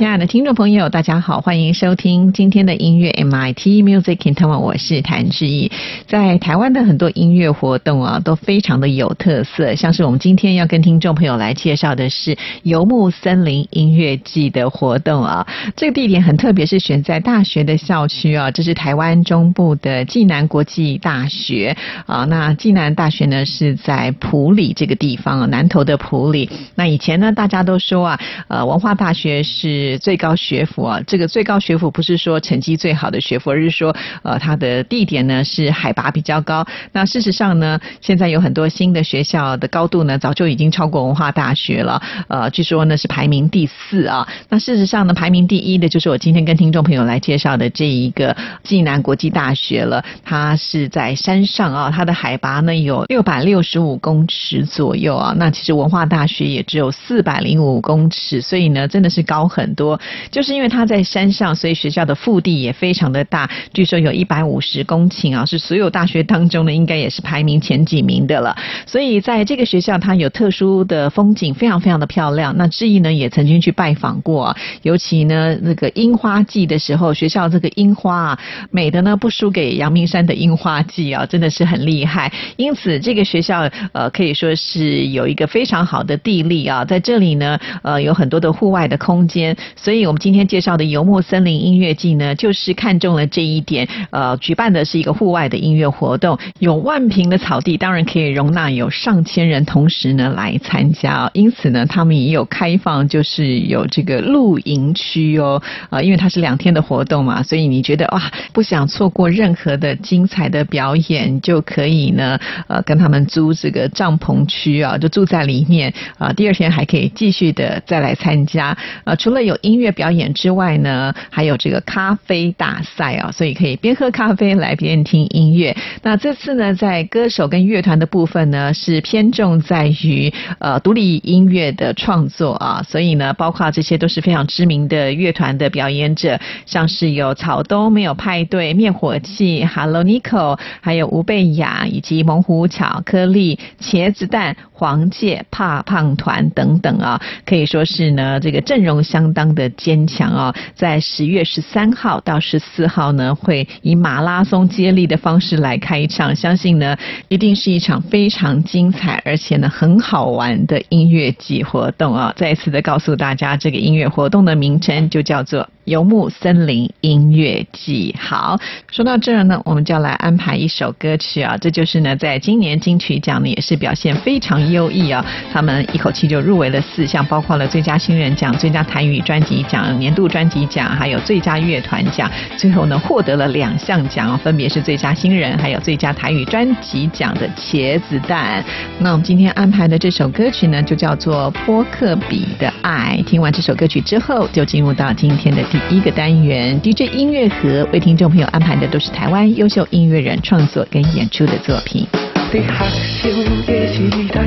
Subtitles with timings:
[0.00, 5.70] 亲爱的听众朋友，大家好，欢迎收听今天的音乐 MIT Music in Taiwan，我是谭志毅。
[6.06, 15.46] 在台湾的很多音乐活动啊，都非常的有特色，像是我们今天要跟听众朋友来介绍的是游牧森林音乐季的活动啊。
[15.76, 22.24] 这个地点很特别，是选在大学的校区啊，这是台湾中部的暨南国际大学啊。
[22.24, 26.48] 那暨南大学呢是在埔里这个地方啊，南投的埔里。
[26.74, 29.89] 那以前呢，大家都说啊，呃，文化大学是。
[29.98, 36.64] 最高学府啊，这个最高学府不是说成绩最好的学府，而是说呃它的地点呢是海拔比较高。
[36.92, 42.00] 那事实上呢，现在有很多新的学校的高度呢早就已经超过文化大学了。
[42.28, 44.28] 呃，据说呢是排名第四啊。
[44.50, 50.04] 那事实上呢，排名第一的就是我今天跟听众朋友来介绍的这一个暨南国际大学了。
[50.22, 55.34] 它是在山上啊，它的海拔呢有六百六十五公尺左右啊。
[55.36, 59.70] 那其实文化大学也只有四百零五公尺，所以呢真的是高很。
[59.70, 59.98] 多多
[60.30, 68.54] 就是因为它在山上，所以学校的腹地也非常的大，据说有一百五十公顷啊，是所有大学当中呢，应该也是排名前几名的了。
[68.84, 72.54] 所以在这个学校，它有特殊的风景，非常非常的漂亮。
[72.58, 78.38] 那志毅呢也曾经去拜访过，尤其呢那个樱花季的时候，学校这个樱花啊，
[78.70, 82.30] 美的呢不输给阳明山的樱花季啊，真的是很厉害。
[82.56, 89.56] 因此这个学校呃可以说是有一个非常好的地利啊，在这里呢呃有很多的户外的空间。
[89.76, 93.88] 所以，我们今天介绍的游牧森林音乐季呢，就是看中了这一点。
[94.10, 101.30] 呃，举办的是一个户外的音乐活动，有万平的草地，当然可以容纳有上千人同时呢来参加。
[101.34, 105.62] 因此呢，他们也有开放，就是有这个露营区哦。
[105.88, 112.38] 啊，因为它是两天的活动嘛，所以你觉得哇，不想错过任何的精彩的表演，就可以呢，
[112.68, 116.32] 呃，跟他们租这个帐篷区啊，就住在里面啊。
[116.32, 118.76] 第二天还可以继续的再来参加。
[119.04, 125.76] 啊，除了有有音乐表演之外呢，还有这个咖啡大赛啊，所以可以边喝咖啡来边听音乐。
[126.02, 149.50] 那这次呢，在歌手跟乐团的部分呢，是偏重在于呃独立音乐的创作啊，所以呢，包括这些都是非常知名的乐团的表演者，像是有草东没有派对、灭火器、Hello Nico，还有吴贝雅以及猛虎巧克力、茄子蛋、黄界、怕胖团等等啊，可以说是呢这个阵容相当。
[149.50, 156.96] 的坚强啊，在十月十三号到十四号呢，会以马拉松接力的方式来开场，相信呢，
[157.26, 162.32] 一定是一场非常精彩而且呢很好玩的音乐季活动啊！
[162.36, 165.68] 再次的告诉大家，这个音乐活动的名称就叫做。
[165.86, 168.60] 游牧森林音乐季，好，
[168.92, 188.62] 说到这儿呢，我们就要来安排一首歌曲啊，这就是呢，在今年金曲奖呢也是表现非常优异啊，他们一口气就入围了四项，包括了最佳新人奖、最佳台语专辑奖、年度专辑奖，还有最佳乐团奖，最后呢获得了两项奖，分别是最佳新人还有最佳台语专辑奖的茄子蛋。
[188.98, 193.18] 那我们今天安排的这首歌曲呢，就叫做《波克比的爱》。
[193.24, 195.60] 听完这首歌曲之后，就进入到今天的。
[195.70, 202.06] 第一个单元 DJ 音乐盒为听众朋友安排的都是台湾优秀音乐人创作跟演出的作品。
[202.52, 203.30] 在学生
[203.64, 204.42] 的时代，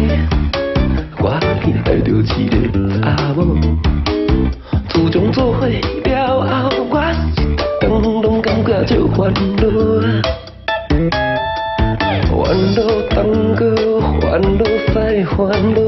[1.19, 1.23] 我
[1.63, 3.55] 见到着一个阿某，
[4.89, 5.73] 自从做伙了
[6.37, 6.93] 后，我
[7.79, 9.61] 当拢感觉就烦恼，
[12.27, 12.35] 烦
[12.75, 12.77] 恼
[13.09, 13.61] 东哥，
[14.19, 15.39] 烦恼西，烦
[15.73, 15.79] 恼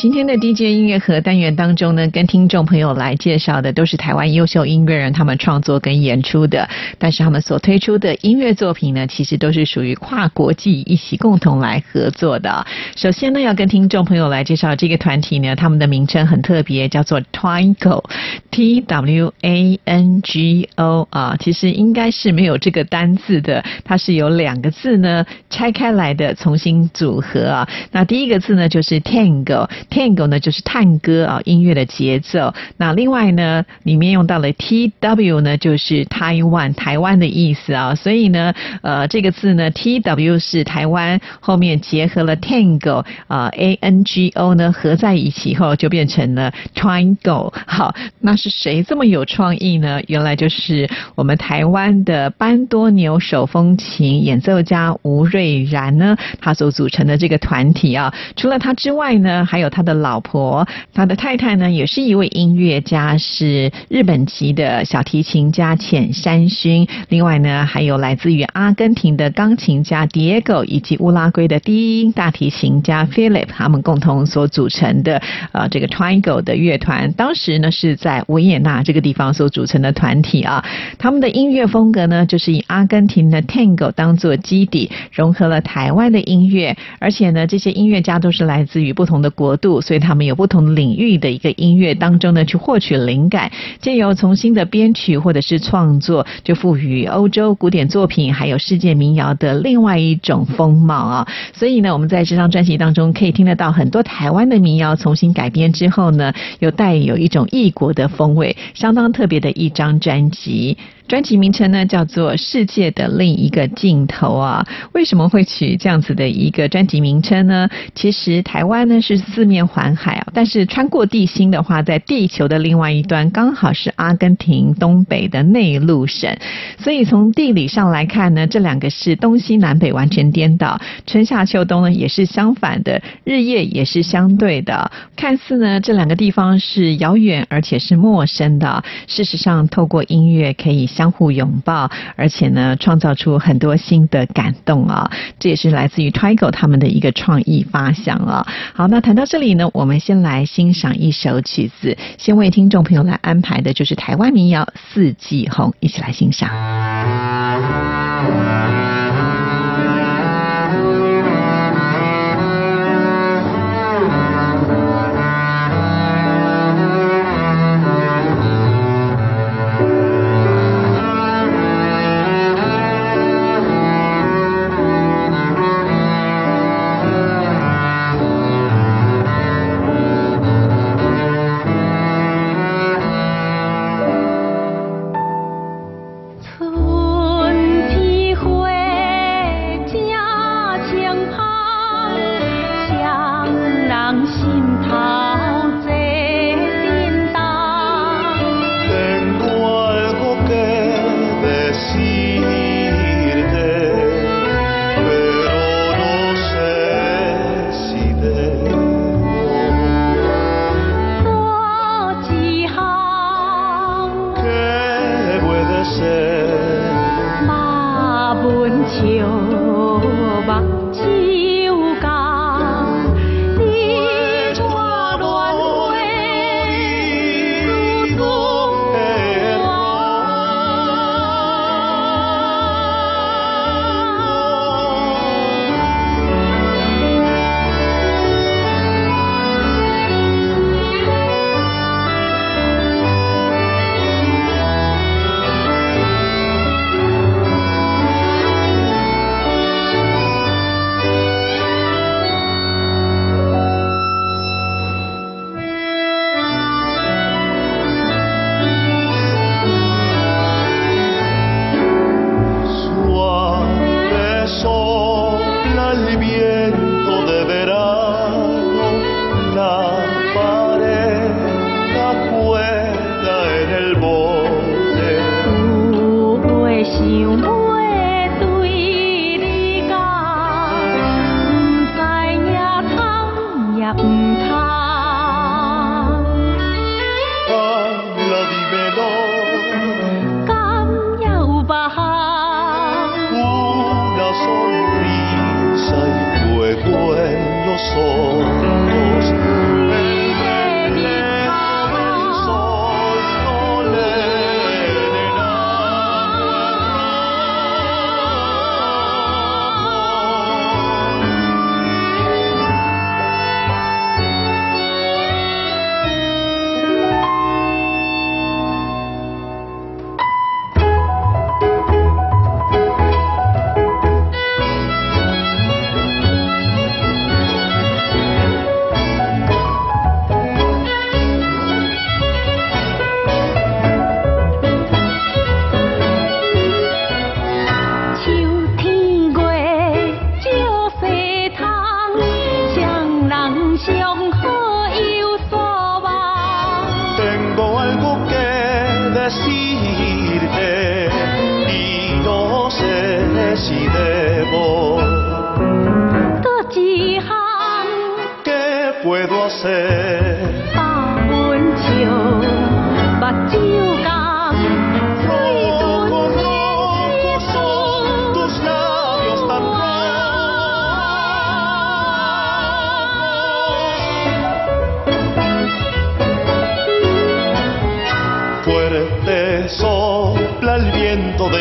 [0.00, 12.64] 今天的 DJ 音乐盒单元当中呢，跟听众朋友来介绍的都是台湾优秀音乐人他们创作跟演出的，但是他们所推出的音乐作品呢，其实都是属于跨国际一起共同来合作的。
[12.94, 27.68] 首先呢，要跟听众朋友来介绍这个团体呢，他们的名称很特别，叫做 Twango，T W A N G O 啊，其实应该是没有这个单字的，它是有两个字呢拆开来的，重新组合啊。
[27.90, 32.54] 那第一个字呢就是 Tango Tango 呢就是探戈啊，音乐的节奏。
[32.76, 37.94] 那另外呢，里面用到了 T W 呢，就是台湾台湾的意思啊。
[37.94, 47.52] 所以呢，呃，这个字呢 T W 是台湾，后面结合了 Tango 啊 A N G O 呢合在一起后就变成了 Triangle。
[47.66, 50.00] 好，那是谁这么有创意呢？
[50.06, 58.12] 原来就是我们台湾的班多牛手风琴演奏家吴瑞然呢，他所组成的这个团体啊。
[58.36, 66.84] 除了他之外呢，还有他他的老婆，他的太太呢，也是一位音乐家，是日本籍的小提琴家浅山勋。
[67.10, 77.12] 另外呢，还有来自于阿根廷的钢琴家 Diego 以及乌拉圭的低音大提琴家 Philip，他们共同所组成的呃这个 Triangle 的乐团。
[77.12, 80.64] 当时呢是在维也纳这个地方所组成的团体啊。
[80.98, 101.28] 他们的音乐风格呢，就是以阿根廷的 Tango 当做基底，融合了台湾的音乐，而且呢，这些音乐家都是来自于不同的国度，所以他们有不同领域的一个音乐当中呢，去获取灵感，借由重新的编曲或者是创作，就赋予欧洲古典作品还有世界民谣的另外一种风貌啊。
[101.52, 110.76] 所以呢，我们在这张专辑当中可以听得到很多台湾的民谣重新改编之后呢，又带有一种异国的风味，相当特别的一张专辑。
[111.08, 117.68] 专辑名称呢叫做《世界的另一个尽头》啊，为什么会取这样子的一个专辑名称呢？
[117.94, 126.32] 其实台湾呢是四面环海啊，但是穿过地心的话，在地球的另外一端刚好是阿根廷东北的内陆省，
[126.78, 134.92] 所以从地理上来看呢，这两个是东西南北完全颠倒，春夏秋冬呢也是相反的，日夜也是相对的。
[135.16, 140.86] 看似呢这两个地方是遥远而且是陌生的，事实上透过音乐可以。
[140.86, 145.08] 相互拥抱，而且呢，创造出很多新的感动啊！
[145.38, 148.46] 这也是来自于 Trigo 他们的一个创意发想啊。
[148.74, 156.50] 好，那谈到这里呢，我们先来来欣赏一首曲子，先为听众朋友来安排的就是台湾民谣《四季红》，一起来欣赏。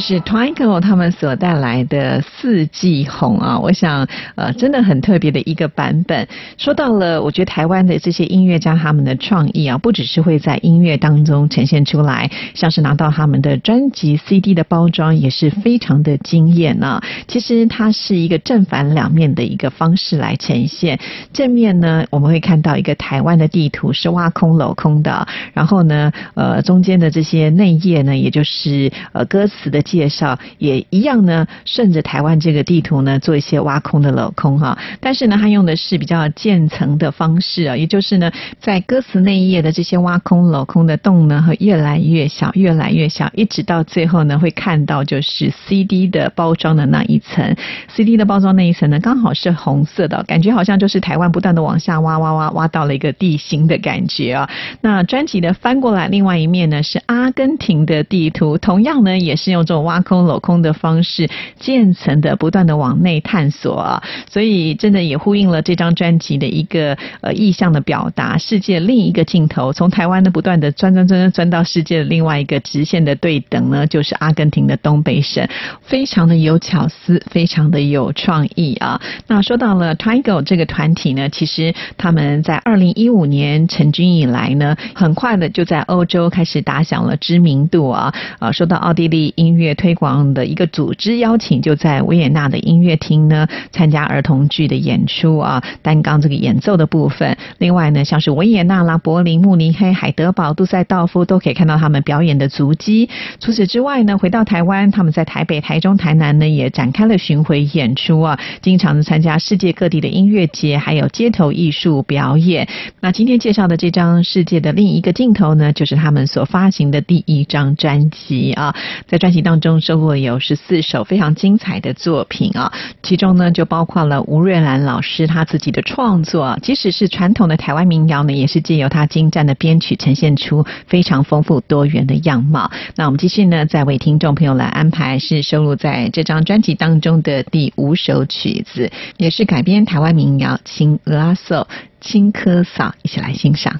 [0.00, 6.26] 是 Twinkle 他们所带来的《四季红》啊，我想呃真的很特别的一个版本。
[6.56, 17.02] 说到了，我觉得台湾的这些音乐家他们的创意啊，不只是会在音乐当中呈现出来，像是拿到他们的专辑 CD 的包装也是非常的惊艳啊。
[17.28, 20.98] 其实它是一个正反两面的一个方式来呈现。
[21.32, 34.78] 正面呢，我们会看到一个台湾的地图是挖空镂空的，然后呢，呃，中间的这些内页呢，也就是呃歌词的介绍，也一样呢，顺着台湾这个地图呢做一些挖空的镂空哈。
[35.00, 47.56] 但是呢，它用的是比较渐层的方式啊，也就是呢，在歌词那一页的这些挖空镂空的洞呢，会越来越小，越来越小，一直到最后呢，会看到就是 CD 的包装的那一层
[47.88, 54.50] ，CD 的包装那一层呢，刚好是红色的，感觉好像就是台湾不断的往下挖挖挖挖到了一个地形的感觉啊。
[54.80, 61.28] 那专辑的翻过来，另外一面呢是阿根廷的地图，同样呢也是用这种挖空镂空的方式，
[61.58, 75.48] 渐层的不断的往内探索啊，所以真的也呼应了这张专辑的一个呃意向的表达，世界另一个尽头，从台湾的不断的钻钻钻钻钻到世界的另外一个直线的对等呢，就是阿根廷的东北省，
[75.82, 79.00] 非常的有巧思，非常的有创意啊。
[79.26, 88.12] 那说到了 Tiger 这个团体呢，其实他们在二零一五年成军以来呢，很快的就在欧洲开始打响了知名度啊。
[88.38, 97.36] 啊，受到奥地利音乐推广的一个组织邀请，就在维也纳的音乐厅呢参加儿童剧的演出啊，单刚这个演奏的部分。
[97.58, 103.08] 另外呢，像是维也纳啦、柏林、慕尼黑、海德堡、杜塞道夫都可以看到他们表演的足迹。
[103.38, 112.66] 除此之外呢，回到台湾，他们在台北、台中、台南呢也展开了巡回演出啊，经常参加世界各地的音乐节，还有街头艺术表演。
[113.00, 118.74] 那今天介绍的这张《世界的另一个镜头》呢，就是他们所发行的第一张专辑啊，
[119.06, 132.70] 在专辑当中收录有十四首非常精彩的作品啊，其中呢就包括了吴瑞兰老师他自己的创作，即使是传统的台湾民谣呢，也是借由他精湛的编曲呈现出非常丰富多元的样貌。
[132.96, 141.56] 那我们继续呢，再为听众朋友来安排是收录在这张专辑当中的第五首曲子，也是改编台湾民谣《青鹅阿寿》
[142.00, 143.78] 《青稞嫂》，一起来欣赏。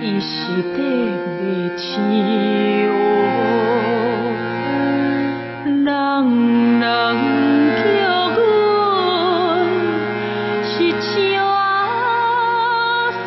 [0.00, 0.78] 伊是得
[1.42, 2.94] 袂天哦，
[5.66, 5.84] 人
[6.78, 6.82] 人
[7.82, 7.84] 叫
[8.30, 8.38] 阮
[10.62, 11.04] 是唱
[11.44, 12.06] 阿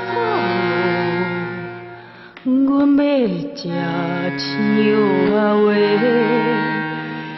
[0.08, 0.10] 嫂，
[2.46, 2.50] 阮
[2.98, 3.00] 要
[3.52, 3.60] 食
[4.38, 4.42] 唱
[5.36, 5.70] 啊话，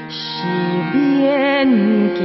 [0.10, 0.16] 是
[0.94, 0.96] 免
[2.14, 2.22] 惊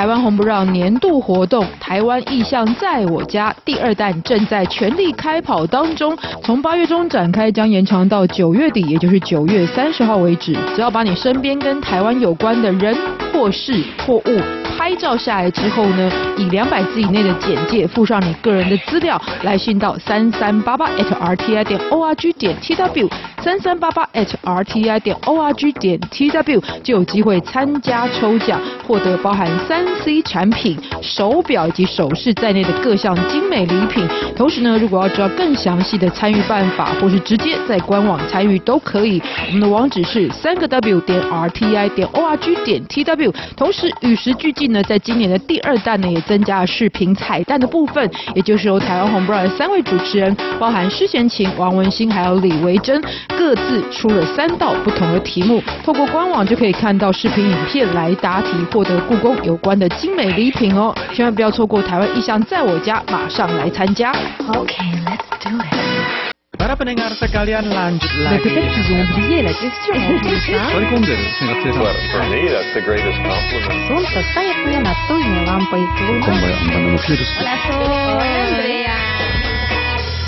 [0.00, 10.56] 台湾红不让年度活动“台湾意向在我家”第二弹正在全力开跑当中，从八月中展开，将延长到九月底，也就是九月三十号为止。
[10.74, 12.96] 只要把你身边跟台湾有关的人
[13.30, 13.74] 或事
[14.06, 23.06] 或物拍照下来之后呢，以两百字以内的简介附上你个人的资料，来信到三三八八 at rti 点 org 点 tw
[23.42, 34.08] 三三八八 at rti 点 org 点 tw 就有机会参加抽奖，获得包含三 C 产品、手表以及首饰在内的各项精美礼品。
[34.34, 39.20] 同时呢，如果要知道更详细的参与办法，或是直接在官网参与都可以。
[39.48, 43.30] 我们的网址是三个 w 点 rti 点 org 点 tw。
[43.54, 60.94] 同时与时俱进呢，在今年的第二弹呢，也增加了视频彩蛋的部分，也就是由台湾红不让的三位主持人，包含施贤琴、王文兴还有李维珍，各自出了三道不同的题目，透过官网就可以看到视频影片来答题，获得故宫有关的精美礼品哦！
[61.12, 64.12] 千万不要错过台湾意象在我家，马上来参加。
[64.40, 66.29] Okay, let's do it.
[66.69, 68.45] Para pendengar sekalian lanjut lagi.
[68.53, 71.81] oublié la question en plus, hein Sorry kunder, singkat cerita.
[71.81, 73.73] Well, for me, that's the greatest compliment.
[73.89, 76.05] 本当最悪なトイレワンポイント。
[76.21, 77.27] Kombaja ambana mukirus.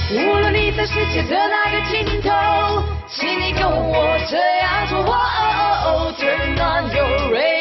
[0.10, 2.32] 无论你在世界的哪个尽头，
[3.08, 5.00] 请你跟我这样做。
[5.00, 5.14] 哦哦
[5.86, 7.61] 哦，Turn on your radio，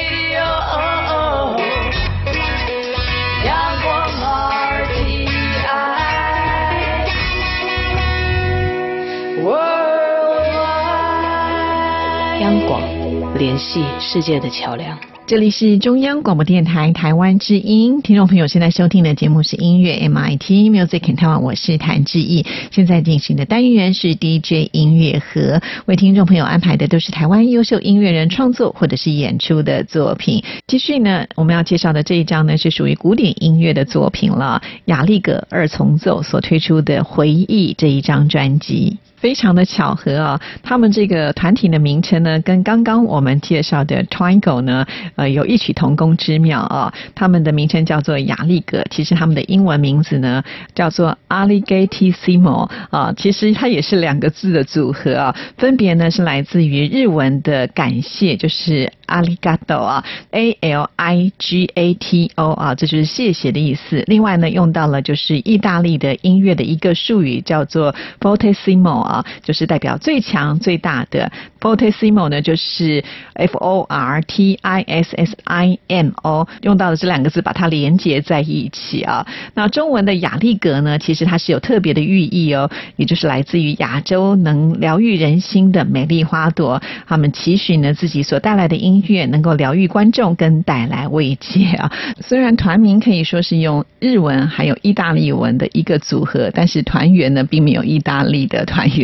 [13.37, 14.97] 联系世界的桥梁。
[15.25, 22.45] 这里是中央广播电台台湾之音，听众朋友现在收听的节目是音乐 MIT Music in Taiwan，我是谭志毅。
[22.69, 30.43] 现在进行的单元是 DJ 音乐盒，为听众朋友安排的都是台湾优秀音乐人创作或者是演出的作品。
[30.67, 38.97] 继续呢，我们要介绍的这一张呢是属于古典音乐的作品了，雅利格二重奏所推出的《回忆》这一张专辑。
[39.21, 44.83] 非常的巧合啊，他们这个团体的名称呢，跟刚刚我们介绍的 Twinkle 呢，
[45.15, 46.91] 呃，有异曲同工之妙啊。
[47.13, 64.03] 他们的名称叫做雅利格，其实他们的英文名字呢叫做 Alligatissimo 啊，其实它也是两个字的组合啊，分别呢是来自于日文的感谢，就是 Aligato 啊，A L I G A T O 啊，这就是谢谢的意思。
[64.07, 71.31] 另外呢，用到了就是意大利的音乐的一个术语，叫做 fortissimo 啊，就是代表最强最大的。
[71.59, 79.27] fortissimo 呢，就是 F O R T I S S I M O，用到的这两个字把它连接在一起啊。
[79.53, 86.81] 那中文的雅丽格呢，其实它是有特别的寓意哦，也就是来自于亚洲能疗愈人心的美丽花朵。
[87.07, 91.91] 他们期许呢自己所带来的音乐能够疗愈观众跟带来慰藉啊。
[92.21, 99.00] 虽然团名可以说是用日文还有意大利文的一个组合，但是团员呢并没有意大利的团员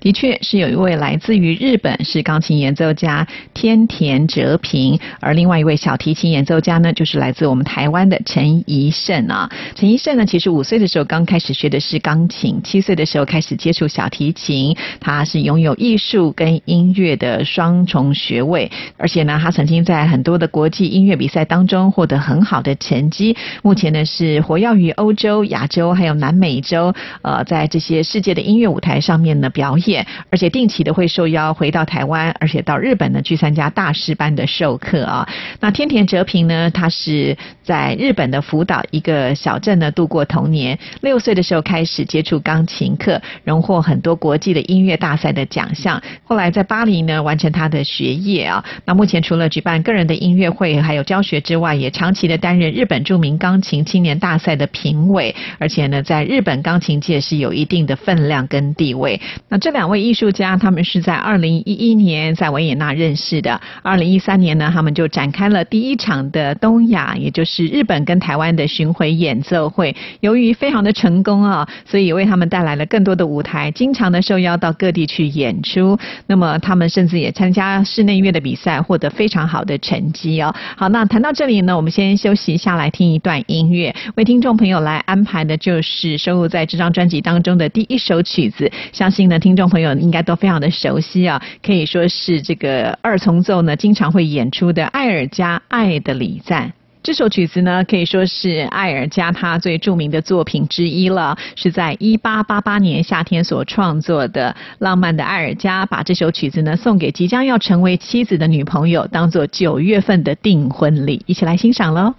[0.00, 9.50] 的确是有一位来自于日本是钢琴演奏家天田哲平，而另外一位小提琴演奏家呢就是来自我们台湾的陈怡胜啊。
[9.74, 23.36] 陈怡胜呢其实五岁的时候刚开始学的是钢琴，七岁的时候开始接触小提琴，他是拥有艺术跟音乐的双重学位，而且呢他曾经在很多的国际音乐比赛当中获得很好的成绩。
[23.62, 35.28] 目前呢是活跃于欧洲、亚洲还有南美洲，呃，在这些世界的音乐舞台上面呢表演，而且定期的会受邀回到台湾，而且到日本呢去参加大师班的授课啊。
[35.60, 46.00] 那天田哲平呢，他是在日本的福岛一个小镇呢度过童年，六岁的时候开始接触钢琴课，荣获很多国际的音乐大赛的奖项。
[46.24, 48.64] 后来在巴黎呢完成他的学业啊。
[48.84, 59.20] 那目前除了举办个人的音乐会还有教学之外，也长期的担任日本著名钢琴青年大赛的评委，而且呢在日本钢琴界是有一定的分量跟地位。
[59.48, 69.94] 那这两位艺术家，他们是在二零一一年在维也纳认识的，二零一三年呢，他们就展开了第一场的东亚，也就是日本跟台湾的巡回演奏会。
[70.20, 75.98] 由于非常的成功啊，所以为他们带来了更多的舞台，经常的受邀到各地去演出。
[76.26, 80.54] 那么他们甚至也参加室内乐的比赛，获得非常好的成绩哦。
[80.76, 88.70] 好，那谈到这里呢，我们先休息下，来听一段音乐，为听众朋友来安排的就是收录在这张专辑当中的第一首曲子。
[89.06, 96.68] 相信呢，听众朋友应该都非常的熟悉啊，可以说是这个二重奏呢经常会演出的艾尔加《爱的礼赞》。
[97.04, 104.52] 这首曲子呢，可以说是艾尔加他最著名的作品之一了，是在一八八八年夏天所创作的。
[104.80, 112.12] 浪漫的艾尔加把这首曲子呢送给即将要成为妻子的女朋友，当做九月份的订婚礼，一起来欣赏喽。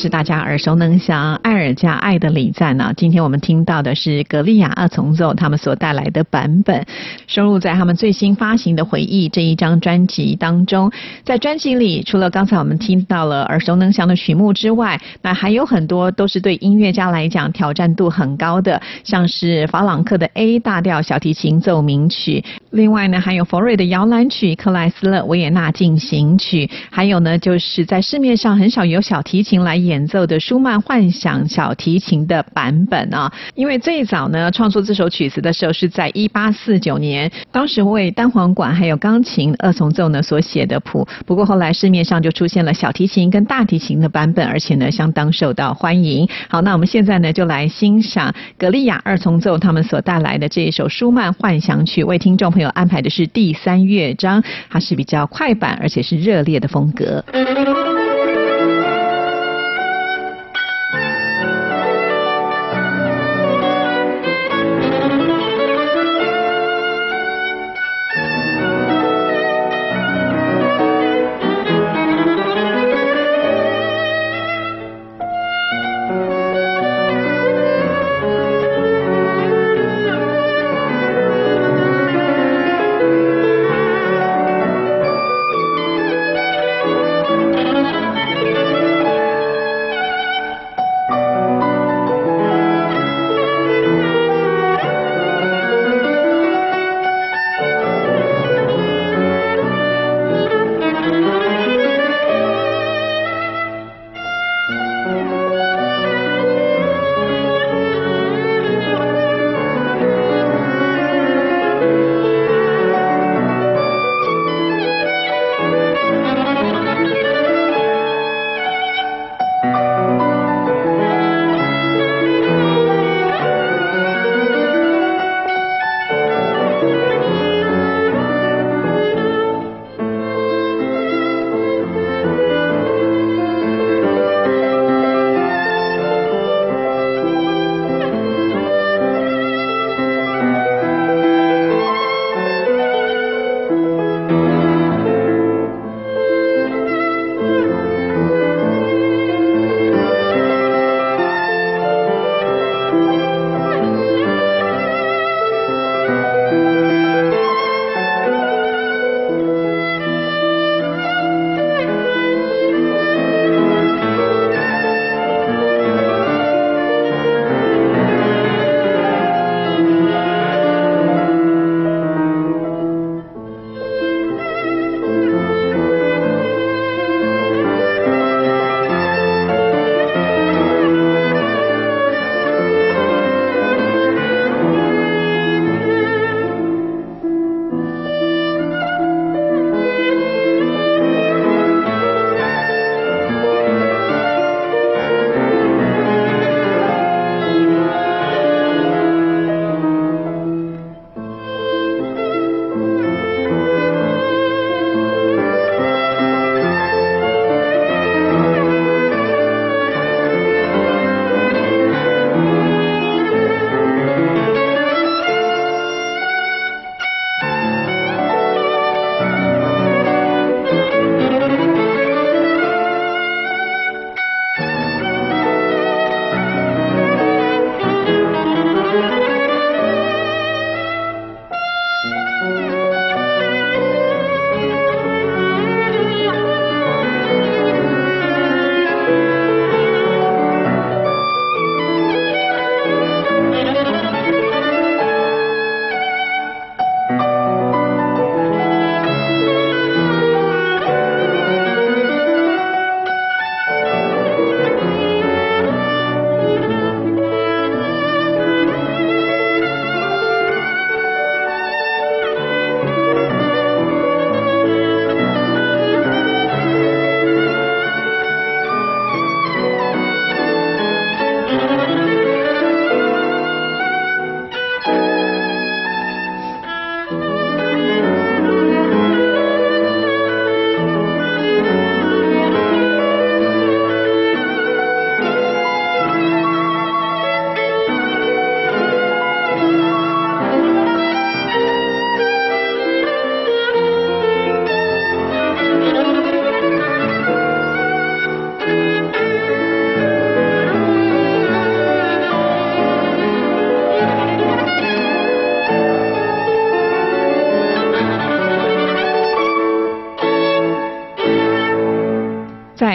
[0.00, 6.86] 是大家耳熟能详艾尔加爱的礼赞呢、今天我们听到的是格利亚二重奏他们所带来的版本，
[7.26, 10.90] 收录在他们最新发行的《回忆》这一张专辑当中。
[11.22, 33.32] 在专辑里，除了刚才我们听到了耳熟能详的曲目之外，那还有很多都是对音乐家来讲挑战度很高的，像是法朗克的 A 大调小提琴奏鸣曲，另外呢还有佛瑞的摇篮曲、克莱斯勒维也纳进行曲，还有呢就是在市面上很少有小提琴来演奏的舒曼幻想小提琴的版本啊。
[33.54, 46.28] 因为最早呢创作这首曲子的时候是在一八四九年，当时为单簧管还有钢琴二重奏呢所写的谱，不过后来市面上就出现了小提琴跟大提琴的版本，而且呢相当受到欢迎。
[46.48, 57.24] 好，那我们现在呢就来欣赏格利亚二重奏他们所带来的这一首舒曼幻想曲，为听众朋有安排的是第三乐章，它是比较快板，而且是热烈的风格。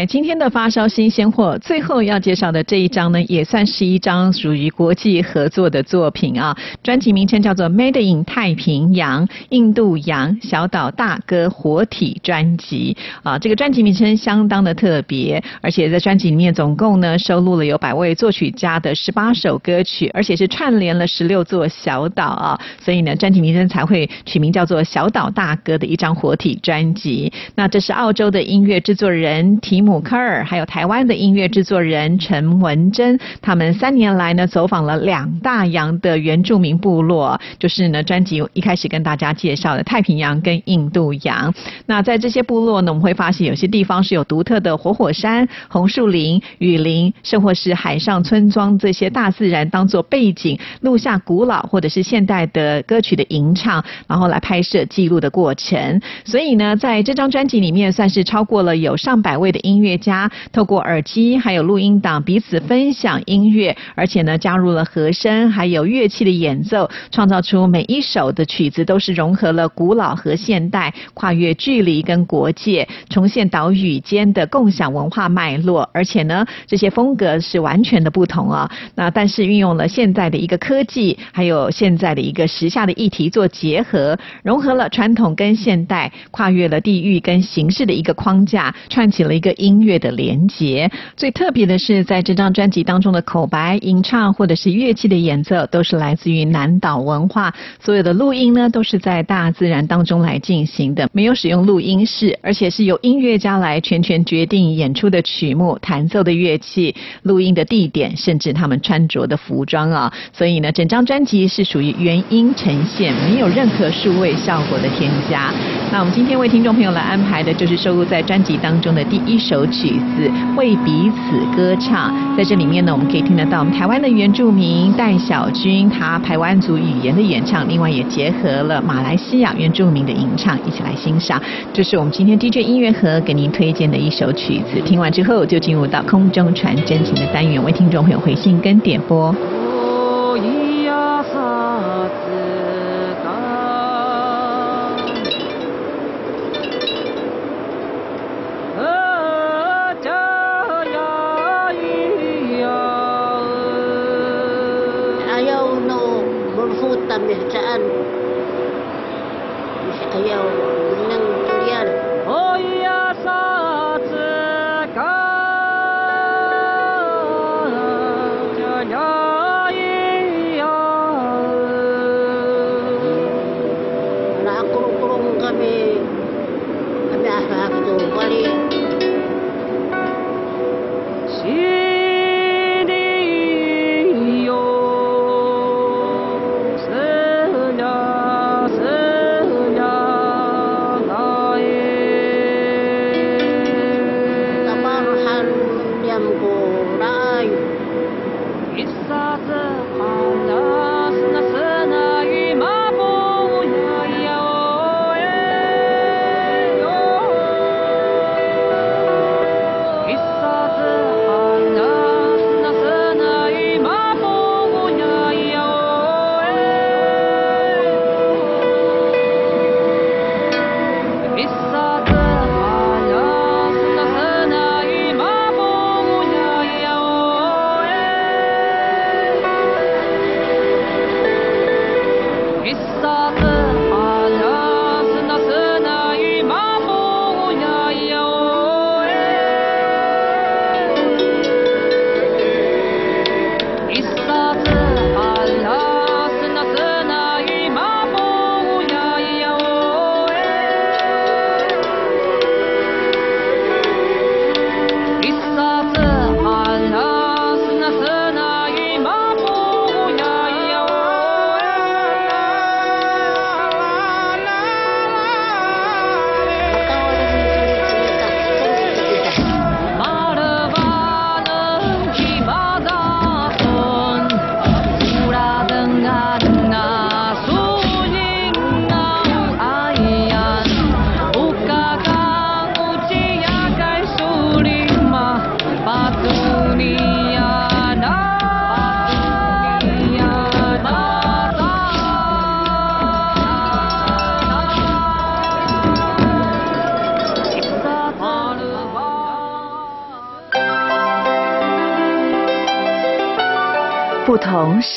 [0.07, 6.55] 今天的发烧新鲜货，最后要介绍的这一张呢，也算是一张属于国际合作的作品啊。
[6.83, 12.95] 专辑名称叫做《Made in 太平洋印度洋小岛大哥活体专辑》
[13.29, 13.39] 啊。
[13.39, 22.59] 这个专辑名称相当的特别，而且在专辑里面总共呢收录了有百位作曲家的十八首歌曲，而且是串联了十六座小岛啊。
[22.79, 27.31] 所以呢，专辑名称才会取名叫做《小岛大哥》的一张活体专辑。
[27.55, 41.53] 那这是澳洲的音乐制作人提姆科尔，还有台湾的音乐制作人陈文珍，他们三年来呢走访了两大洋的原住民部落，就是呢专辑一开始跟大家介绍的太平洋跟印度洋。
[41.85, 56.01] 那在这些部落呢，我们会发现有些地方是有独特的活火山、红树林、雨林，甚或是海上村庄这些大自然当做背景，录下古老或者是现代的歌曲的吟唱，然后来拍摄记录的过程。
[56.23, 75.87] 所以呢，在这张专辑里面，算是超过了有上百位的音乐乐家，透过耳机还有录音档彼此分享音乐，而且呢，加入了和声还有乐器的演奏，创造出每一首的曲子都是融合了古老和现代，跨越距离跟国界，重现岛屿间的共享文化脉络。
[75.93, 78.69] 而且呢，这些风格是完全的不同啊。
[78.95, 90.89] 那但是运用了现在的一个科技，还有现在的一个时下的议题做结合，融合了传统跟现代，跨越了地域跟形式的一个框架，串起了一个音乐的连结。
[91.17, 97.51] 最特别的是，在这张专辑当中的口白、吟唱或者是乐器的演奏，都是来自于南岛文化。
[97.79, 106.93] 所有的录音呢，都是在大自然当中来进行的，没有使用录音室，而且是由音乐家来全权决定演出的曲目、弹奏的乐器、
[107.23, 110.13] 录音的地点，甚至他们穿着的服装啊。
[110.31, 115.51] 所以呢，整张专辑是属于原音呈现，没有任何数位效果的添加。
[115.91, 122.13] 那我们今天为听众朋友来安排的就是收录在专辑当中的第一首首曲子《为彼此歌唱》。
[122.35, 131.41] 在这里面呢，我们可以听得到我们台湾的原住民戴小军他排湾族语言的演唱，另外也结合了马来西亚原住民的吟唱，一起来欣赏。
[131.71, 134.81] 这是我们今天 DJ 音乐盒给您推荐的一首曲子。
[134.83, 139.33] 听完之后，就进入到空中传真情的单元，为听众朋友回信跟点播。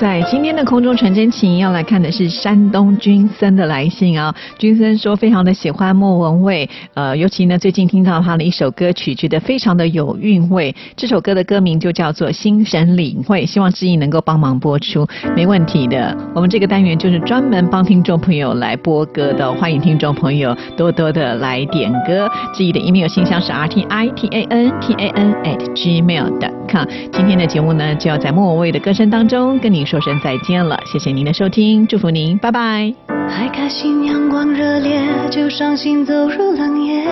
[0.00, 4.34] 在今天的空中传真情，要来看的是山东君森的来信啊。
[4.56, 10.74] 君森说非常的喜欢莫文蔚，呃，尤其呢最近听到他的一首歌曲，觉得非常的有韵味。
[10.96, 16.16] 这首歌的歌名就叫做《心神领会》，希望志毅能够帮忙播出，没问题的。
[16.34, 22.26] 我们这个单元就是专门帮听众朋友来播歌的，欢迎听众朋友多多的来点歌。
[22.54, 26.88] 志毅的 email 信箱是 r t i t a n t a n at gmail dot com。
[27.12, 32.94] 今天的节目呢，就要在莫文蔚的歌声当中跟你说声再见了，谢谢您的收听，祝福您，拜拜。
[33.28, 37.04] 还开心，阳光热烈，就伤心走入冷夜。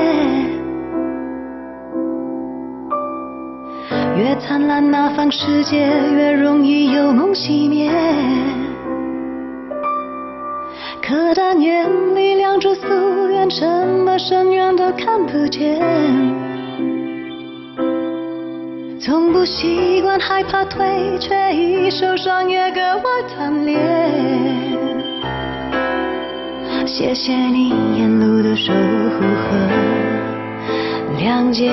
[4.17, 7.91] 越灿烂那方世界，越容易有梦熄灭。
[11.03, 13.67] 可但眼里亮着夙愿，什
[14.05, 16.58] 么深渊都看不见。
[19.01, 20.85] 从不习惯害怕退，
[21.21, 23.79] 却一受伤也格外贪恋。
[26.85, 29.57] 谢谢你沿路的守护和
[31.17, 31.71] 谅解。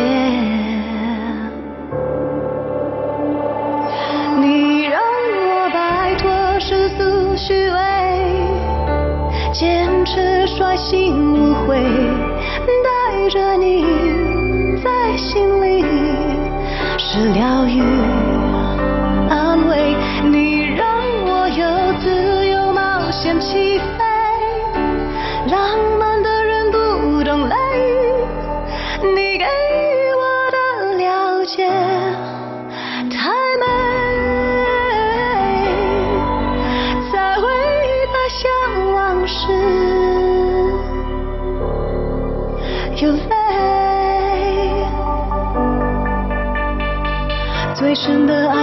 [4.39, 7.77] 你让我摆脱世俗虚伪，
[9.51, 11.79] 坚持率性无悔，
[17.15, 17.44] 治疗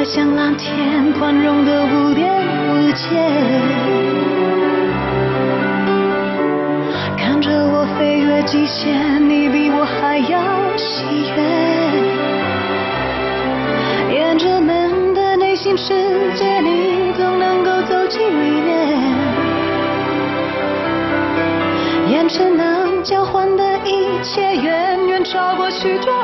[0.05, 2.29] 像蓝天，宽容的无边
[2.69, 3.07] 无界。
[7.17, 11.05] 看着我飞越极限，你比我还要喜
[11.37, 11.43] 悦。
[14.13, 15.95] 沿着门的内心世
[16.35, 18.99] 界，你总能够走进里面。
[22.11, 26.22] 眼神能交换的一切，远远超过许多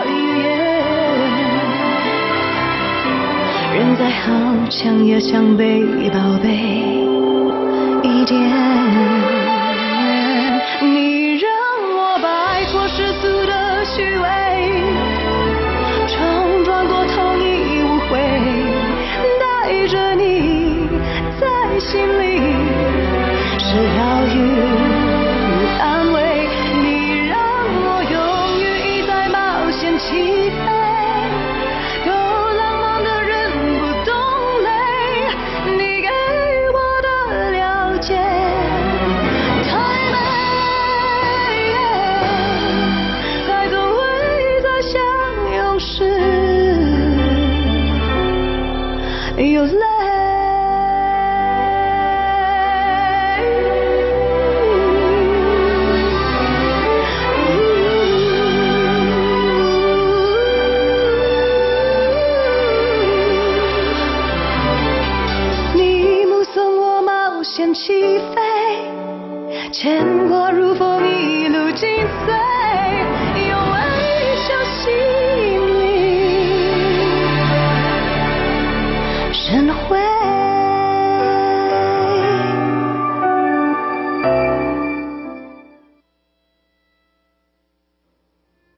[3.78, 4.32] 现在好，
[4.68, 6.50] 像也想被宝贝
[8.02, 9.47] 一点。